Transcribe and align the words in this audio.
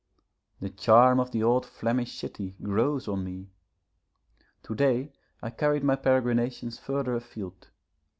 The 0.59 0.71
charm 0.71 1.19
of 1.19 1.29
the 1.29 1.43
old 1.43 1.63
Flemish 1.63 2.17
city 2.17 2.55
grows 2.63 3.07
on 3.07 3.23
me. 3.23 3.51
To 4.63 4.73
day 4.73 5.13
I 5.43 5.51
carried 5.51 5.83
my 5.83 5.95
peregrinations 5.95 6.79
further 6.79 7.13
a 7.13 7.21
field. 7.21 7.67